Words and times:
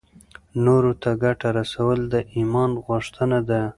نورو 0.65 0.91
ته 1.01 1.09
ګټه 1.23 1.49
رسول 1.59 1.97
د 2.13 2.15
ایمان 2.35 2.71
غوښتنه 2.85 3.39
ده. 3.49 3.61